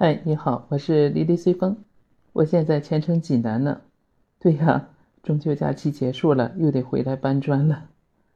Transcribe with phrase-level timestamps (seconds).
[0.00, 1.76] 嗨，你好，我是黎黎随风，
[2.32, 3.80] 我现在前程济南呢。
[4.38, 4.90] 对呀，
[5.24, 7.86] 中秋假期结束了，又得回来搬砖了。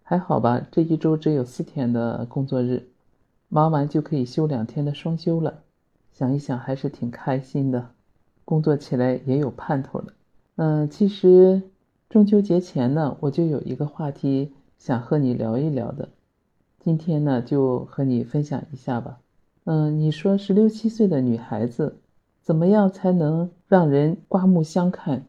[0.02, 2.88] 还好吧，这一周只有四天的工作日，
[3.48, 5.60] 忙完就可以休两天的双休了。
[6.10, 7.90] 想一想，还是挺开心的，
[8.44, 10.12] 工作起来也有盼头了。
[10.56, 11.62] 嗯，其实
[12.08, 16.08] 中秋节前呢，我就有一个话题想和你聊一聊的，
[16.80, 19.20] 今天呢，就和你分享一下吧。
[19.64, 21.96] 嗯，你说十六七岁的女孩子，
[22.42, 25.24] 怎么样才能让人刮目相看、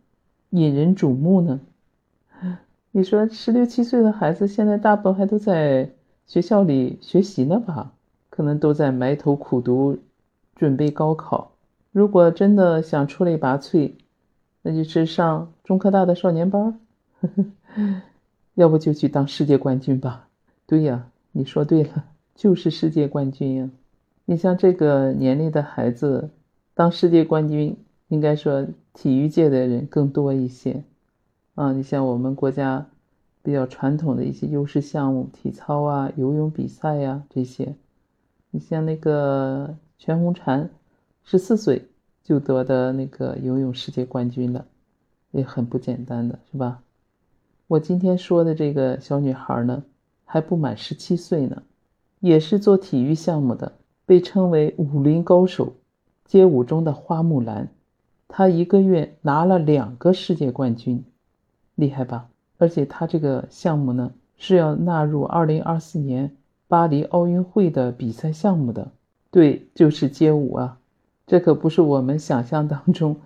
[0.50, 1.60] 引人瞩目呢？
[2.92, 5.92] 你说十六七岁的孩子现在大部分还都在
[6.26, 7.94] 学校里学习呢吧？
[8.32, 10.00] 可能都在埋头苦读，
[10.56, 11.52] 准备高考。
[11.92, 13.94] 如果真的想出类拔萃，
[14.64, 16.80] 那就是上中科大的少年班，
[18.56, 20.28] 要不就去当世界冠军吧。
[20.66, 23.70] 对呀，你说对了，就是世界冠军呀。
[24.26, 26.30] 你像这个年龄的孩子，
[26.74, 27.76] 当世界冠军，
[28.08, 30.82] 应该说体育界的人更多一些，
[31.56, 32.88] 啊，你像我们国家
[33.42, 37.76] 比较传统的一些优势项目，体操啊、游泳比赛呀这些，
[38.50, 40.70] 你像那个全红婵，
[41.24, 41.86] 十四岁
[42.24, 44.66] 就夺得那个游泳世界冠军了，
[45.32, 46.82] 也很不简单的是吧？
[47.68, 49.84] 我今天说的这个小女孩呢，
[50.24, 51.62] 还不满十七岁呢，
[52.22, 53.74] 也是做体育项目的。
[54.06, 55.74] 被称为武林高手，
[56.26, 57.70] 街舞中的花木兰，
[58.28, 61.04] 她一个月拿了两个世界冠军，
[61.76, 62.28] 厉害吧？
[62.58, 66.36] 而且她这个项目呢是要纳入二零二四年
[66.68, 68.92] 巴黎奥运会的比赛项目的。
[69.32, 70.78] 对，就是街舞啊！
[71.26, 73.18] 这可不是我们想象当中，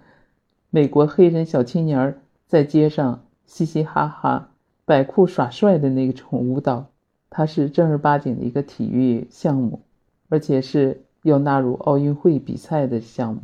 [0.69, 4.49] 美国黑人小青年在街上嘻嘻哈哈、
[4.85, 6.85] 摆酷耍帅的那种舞蹈，
[7.29, 9.81] 它是正儿八经的一个体育项目。
[10.29, 13.41] 而且是要纳入奥运会比赛的项目。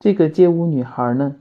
[0.00, 1.36] 这个街舞女孩呢，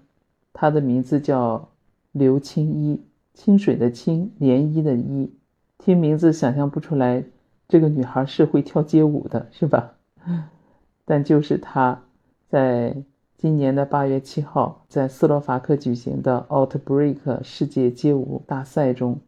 [0.53, 1.70] 她的名字叫
[2.12, 3.02] 刘青衣，
[3.34, 5.30] 清水的清，涟漪的漪。
[5.78, 7.24] 听名字想象不出来，
[7.68, 9.96] 这个女孩是会跳街舞的，是吧？
[11.06, 12.03] 但就是她，
[12.47, 12.96] 在
[13.38, 19.19] 今年的八月七号，在斯洛伐克举行的 Outbreak 世界街舞大赛中，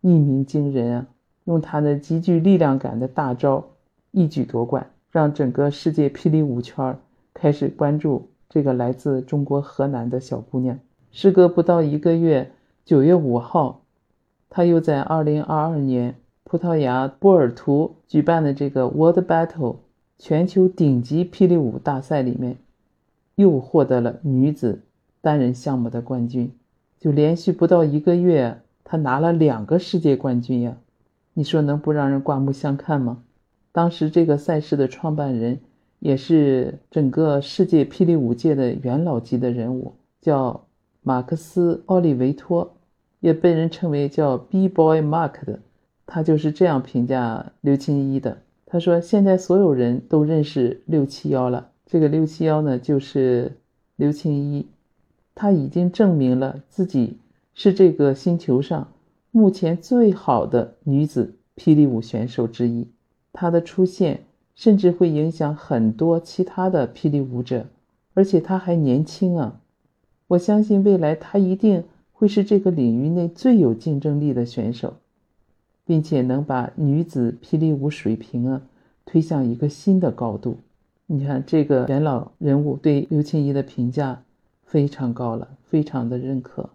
[0.00, 1.06] 一鸣惊人啊！
[1.44, 3.64] 用她那极具力量感的大招，
[4.10, 4.90] 一举夺冠。
[5.10, 6.98] 让整个世界霹雳舞圈
[7.34, 10.78] 开始关注这个来自中国河南的小姑娘。
[11.10, 12.52] 时隔不到一个月，
[12.84, 13.82] 九月五号，
[14.48, 19.76] 她又在二零二二年葡萄牙波尔图举办的这个 World Battle
[20.18, 22.58] 全球顶级霹雳舞大赛里面，
[23.34, 24.82] 又获得了女子
[25.20, 26.52] 单人项目的冠军。
[26.98, 30.76] 就连续不到一个月，她拿了两个世界冠军呀！
[31.34, 33.22] 你说能不让人刮目相看吗？
[33.72, 35.60] 当时这个赛事的创办人，
[36.00, 40.66] 也是整个世界霹雳舞界的元老级的人物，叫
[41.02, 42.74] 马克思·奥利维托，
[43.20, 45.60] 也被人称为叫 B-Boy Mark 的。
[46.06, 48.38] 他就是这样评价刘青一的。
[48.66, 53.56] 他说：“现在所有人都认识六七幺了，这个六七幺呢，就是
[53.96, 54.66] 刘青一，
[55.34, 57.18] 他已经证明了自己
[57.54, 58.88] 是这个星球上
[59.30, 62.88] 目前最好的女子霹雳舞选手之一。”
[63.32, 64.24] 他的出现
[64.54, 67.66] 甚至会影响很多其他的霹雳舞者，
[68.14, 69.60] 而且他还年轻啊！
[70.26, 74.94] 我相信未来他一定会是这个领域内最有竞争力的选手，
[75.86, 78.62] 并且能把女子霹雳舞水平啊
[79.06, 80.58] 推向一个新的高度。
[81.06, 84.22] 你看，这个元老人物对刘青怡的评价
[84.64, 86.70] 非常高了，非常的认可。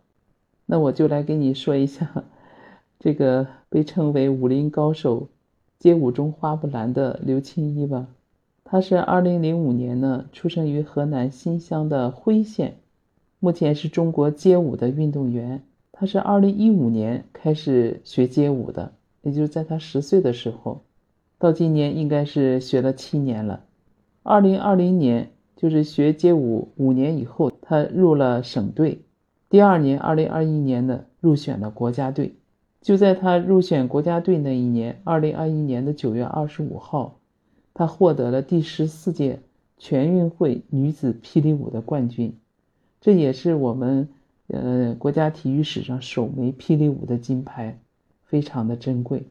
[0.65, 2.23] 那我就来给你说一下，
[2.99, 5.27] 这个被称为武林高手。
[5.79, 8.07] 街舞中花木兰的刘青衣吧，
[8.63, 12.77] 她是二零零五年呢出生于河南新乡的辉县，
[13.39, 15.63] 目前是中国街舞的运动员。
[15.91, 20.81] 她是二零一五年开始学街舞的，也就是在她十岁的时候，
[21.37, 23.63] 到今年应该是学了七年了。
[24.23, 29.01] 二零二零年就是学街舞五年以后，她入了省队。
[29.49, 32.35] 第二年，二零二一年呢入选了国家队。
[32.85, 37.17] 就在他入选国家队那一年，二零二一年的九月二十五号，
[37.73, 39.39] 他获得了第十四届
[39.75, 42.37] 全运会女子霹雳舞的冠军，
[43.01, 44.07] 这也是我们
[44.49, 47.79] 呃国家体育史上首枚霹雳舞的金牌，
[48.23, 49.23] 非常的珍贵。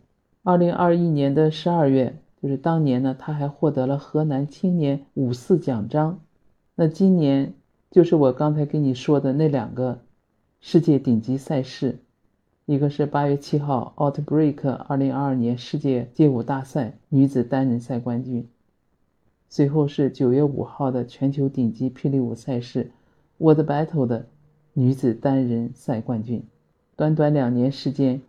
[0.42, 6.18] 二零二一年的十二月，就是当年呢，他还获得了河南青年五四奖章。
[6.74, 7.54] 那今年
[7.92, 10.00] 就是我刚才跟你说的那两个
[10.60, 12.00] 世界顶级赛事。
[12.66, 18.48] 一个是八月七号，Outbreak 二零二二年世界街舞大赛女子单人赛冠军，
[19.50, 22.90] 随后是九月五号的全球顶级霹雳舞赛事
[23.36, 24.24] World Battle 的
[24.72, 26.42] 女子单人赛冠军。
[26.96, 28.22] 短短两年时间，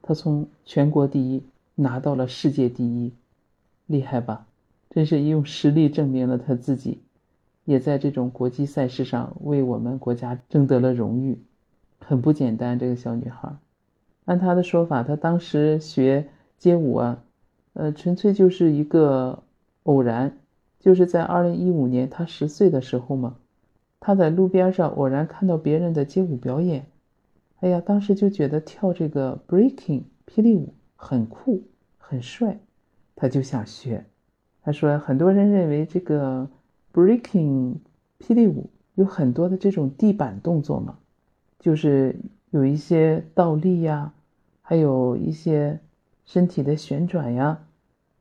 [0.00, 1.42] 她从全国第一
[1.74, 3.12] 拿到了世界第一，
[3.86, 4.46] 厉害吧？
[4.88, 7.02] 真是用实力证明了她自己，
[7.66, 11.38] 也在这种国际赛事上为我们国家争得了荣誉，
[11.98, 12.78] 很不简单。
[12.78, 13.54] 这个小女孩，
[14.24, 16.28] 按他的说法，他当时学
[16.58, 17.24] 街舞啊，
[17.72, 19.42] 呃，纯粹就是一个
[19.84, 20.38] 偶然。
[20.78, 23.36] 就是在二零一五年，他十岁的时候嘛，
[24.00, 26.86] 他在路边上偶然看到别人的街舞表演，
[27.60, 31.62] 哎呀，当时就觉得跳这个 breaking 霹雳舞很酷
[31.98, 32.58] 很帅，
[33.14, 34.04] 他就想学。
[34.64, 36.48] 他说，很多人认为这个
[36.92, 37.76] breaking
[38.18, 40.98] 霹雳舞有很多的这种地板动作嘛，
[41.60, 42.16] 就是
[42.52, 44.12] 有一些倒立呀，
[44.62, 45.80] 还有一些
[46.24, 47.58] 身体的旋转呀。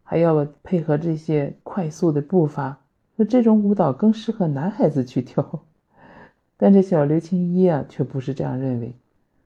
[0.04, 2.80] 还要配合这些快速的步伐，
[3.16, 5.64] 那这种舞蹈更适合男孩子去跳。
[6.58, 8.94] 但这小刘青一啊，却不是这样认为。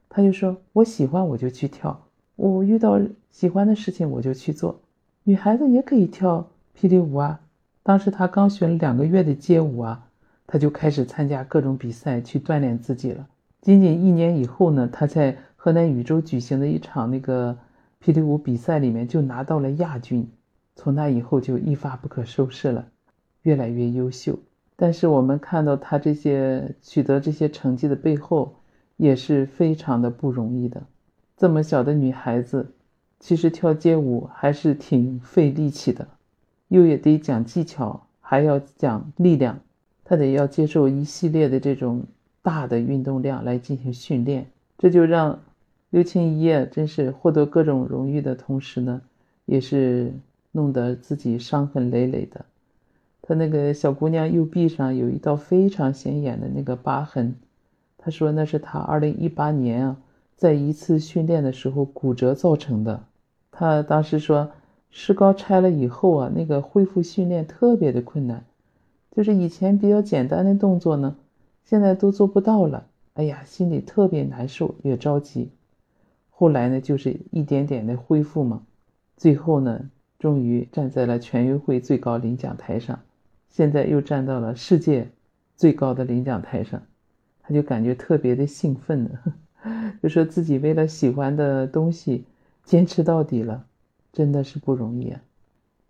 [0.10, 3.00] 他就说：“我喜欢我就去跳，我遇到
[3.30, 4.80] 喜欢的事情我就去做。
[5.24, 7.42] 女孩子也可以跳霹雳舞啊。”
[7.84, 10.08] 当时他刚学了两个月的街舞啊，
[10.48, 13.28] 他就开始参加各种比赛去锻炼自己了。
[13.66, 17.58] 仅仅一年以后呢，他在河南禹州举行的一场那个
[18.00, 20.30] 霹雳舞比赛里面就拿到了亚军。
[20.76, 22.86] 从那以后就一发不可收拾了，
[23.42, 24.38] 越来越优秀。
[24.76, 28.54] 但是我们看到他这些取得这些成绩的背后，
[28.98, 30.84] 也是非常的不容易的。
[31.36, 32.72] 这么小的女孩子，
[33.20, 36.08] 其实跳街舞还是挺费力气的，
[36.68, 39.58] 又也得讲技巧，还要讲力量，
[40.04, 42.04] 她得要接受一系列的这种
[42.46, 44.46] 大的运动量来进行训练。
[44.78, 45.42] 这就让
[45.90, 49.02] 刘青一啊，真是获得各种荣誉的同时呢，
[49.46, 50.14] 也是。
[50.58, 52.46] 弄得自己伤痕累累的，
[53.22, 57.36] 他那个小姑娘右臂上有一道非常显眼的那个疤痕，
[57.98, 59.98] 他说那是他二零一八年啊，
[60.38, 63.04] 在一次训练的时候骨折造成的。
[63.52, 64.50] 他当时说，
[64.90, 68.46] 石膏拆了以后啊，那个恢复训练特别的困难，
[69.14, 71.18] 就是以前比较简单的动作呢，
[71.66, 72.88] 现在都做不到了。
[73.16, 75.50] 哎呀，心里特别难受，也着急。
[76.30, 78.64] 后来呢，就是一点点的恢复嘛，
[79.18, 79.90] 最后呢。
[80.18, 83.00] 终于站在了全运会最高领奖台上，
[83.50, 85.08] 现在又站到了世界
[85.56, 86.82] 最高的领奖台上，
[87.44, 89.20] 他就感觉特别的兴奋呢，
[90.02, 92.24] 就说自己为了喜欢的东西
[92.64, 93.66] 坚持到底了，
[94.14, 95.22] 真的是不容易啊。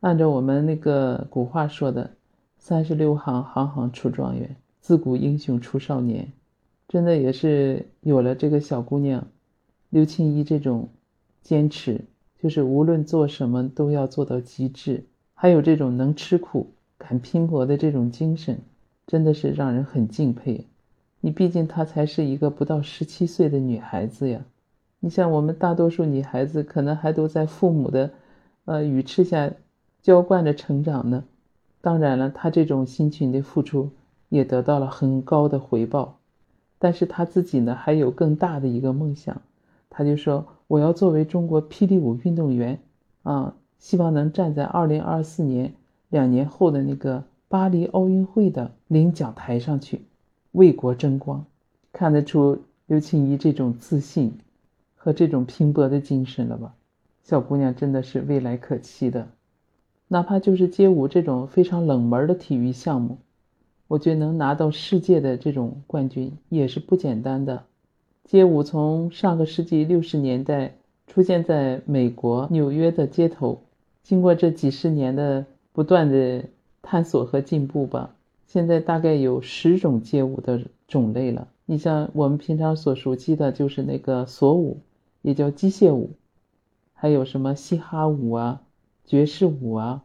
[0.02, 2.10] 按照我们那个古话说的
[2.58, 4.56] ，“三十六行，行行出状元，
[4.86, 6.32] 自古英雄出少年”，
[6.88, 9.26] 真的也是有了这个小姑娘
[9.90, 10.90] 刘青衣这种
[11.42, 12.02] 坚持。
[12.40, 15.04] 就是无论做什么都要做到极致，
[15.34, 16.68] 还有这种能吃苦、
[17.00, 18.60] 敢拼搏的这种精神，
[19.08, 20.68] 真的是让人很敬佩。
[21.20, 24.46] 你毕竟她才是一个不到十七岁的女孩子呀。
[25.00, 28.12] 你像我们大多数女孩子，可能还都在父母的，
[28.66, 29.52] 呃羽翅下
[30.04, 31.24] 娇惯着成长呢。
[31.82, 33.90] 当然了，她这种辛勤的付出
[34.30, 36.18] 也得到了很高的回报。
[36.80, 39.42] 但是他自己呢，还有更大的一个梦想，
[39.90, 40.46] 他就说。
[40.68, 42.80] 我要作为中国霹雳舞运动员，
[43.22, 45.76] 啊，希望能站在二零二四年
[46.10, 50.02] 两年后的那个巴黎奥运会的领奖台上去，
[50.54, 51.46] 为国争光。
[51.94, 52.58] 看得出
[52.88, 54.40] 刘青怡这种自信
[54.96, 56.74] 和这种拼搏的精神了吧？
[57.22, 59.28] 小姑娘真的是未来可期的。
[60.08, 63.20] 哪怕就是街舞这种非常冷门的体育项目，
[63.88, 67.64] 我觉得能拿到世界的这种冠军也是不简单的。
[68.24, 70.76] 街舞从上个世纪六十年代
[71.06, 73.62] 出现在美国纽约的街头，
[74.02, 76.46] 经过这几十年的不断的
[76.82, 78.16] 探索和进步吧，
[78.48, 81.48] 现在大概有十种街舞的种类了。
[81.68, 84.80] 你像我们平常所熟悉的就是那个锁舞，
[85.22, 86.12] 也叫机械舞，
[86.94, 88.62] 还有什么嘻哈舞啊、
[89.06, 90.04] 爵士舞啊、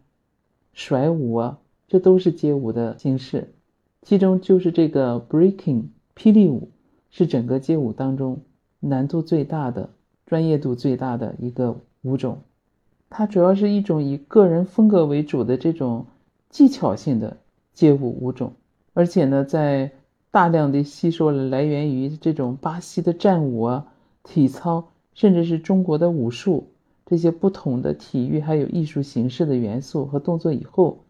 [0.74, 1.58] 甩舞啊，
[1.88, 3.54] 这都是街舞的形式。
[4.02, 5.84] 其中就是这个 breaking
[6.16, 6.70] 霹雳舞。
[7.12, 8.40] 是整个街舞当中
[8.78, 9.90] 难度最大的、
[10.26, 12.38] 专业度最大的一个舞种。
[13.08, 16.06] 它主要是一种以个人风格为主的这种
[16.48, 17.36] 技巧性的
[17.74, 18.52] 街舞舞种，
[18.94, 19.90] 而且呢，在
[20.30, 23.84] 大量的吸收了来源于这种巴西的战舞啊、
[24.22, 26.68] 体操，甚至是中国的武术
[27.04, 31.00] 这些不同的体育还有艺术形式的元素和动作以后，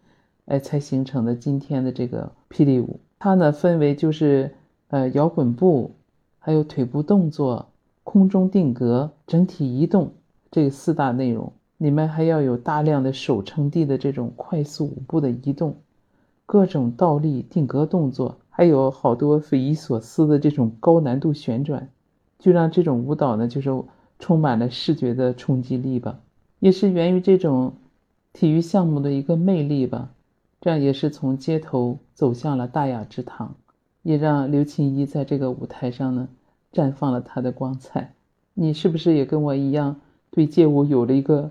[0.50, 3.00] 哎，才形成的今天的这个霹雳舞。
[3.18, 4.54] 它呢，分为就是。
[4.92, 5.92] 呃，摇滚步，
[6.40, 7.68] 还有腿部动作、
[8.02, 10.10] 空中定格、整体移动
[10.50, 15.76] 这四大内容，里面还要有大量的手撑地的这种快速舞步的移动，
[16.44, 21.88] 各种倒立、定格动作，还有好多匪夷所思的这种高难度旋转，
[22.40, 23.70] 就让这种舞蹈呢，就是
[24.18, 26.18] 充满了视觉的冲击力吧，
[26.58, 27.74] 也是源于这种
[28.32, 30.10] 体育项目的一个魅力吧。
[30.60, 33.54] 这样也是从街头走向了大雅之堂，
[34.02, 36.28] 也让刘青一在这个舞台上呢
[36.72, 38.14] 绽放了他的光彩。
[38.52, 40.00] 你是不是也跟我一样
[40.30, 41.50] 对街舞有了一个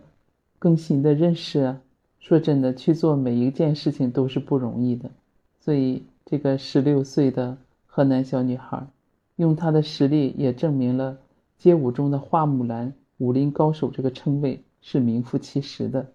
[0.59, 1.81] 更新的认识啊？
[2.19, 5.09] 说真的，去做每一件事情都是不容易的。
[5.59, 8.85] 所以，这个十六岁的河南小女孩，
[9.37, 11.17] 用她的实力也证明了
[11.57, 16.05] 街舞中的花木兰武林高手这个称谓是名副其实的。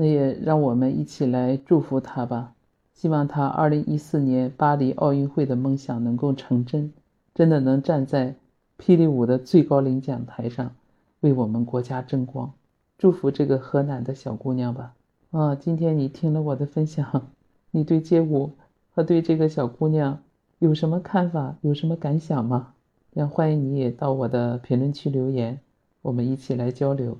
[0.00, 2.54] 那也让我们一起来祝福她吧，
[2.94, 6.92] 希望她二零一四年巴黎奥运会的梦想能够成真，
[7.34, 8.36] 真的能站在
[8.78, 10.70] 霹雳舞的最高领奖台上，
[11.18, 12.52] 为我们国家争光。
[12.96, 14.94] 祝福这个河南的小姑娘吧。
[15.32, 17.32] 啊，今天你听了我的分享，
[17.72, 18.52] 你对街舞
[18.94, 20.20] 和对这个小姑娘
[20.60, 21.56] 有什么看法？
[21.62, 22.74] 有什么感想吗？
[23.14, 25.58] 也欢迎你也到我的评论区留言，
[26.02, 27.18] 我们一起来交流。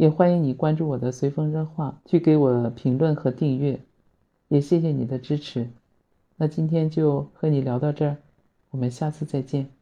[0.00, 3.78] 也欢迎你关注我的随风热话，去给我评论和订阅，
[4.48, 5.68] 也谢谢你的支持。
[6.38, 8.16] 那今天就和你聊到这儿，
[8.70, 9.79] 我们下次再见。